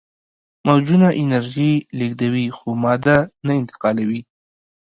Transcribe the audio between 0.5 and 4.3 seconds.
موجونه انرژي لیږدوي خو ماده نه انتقالوي.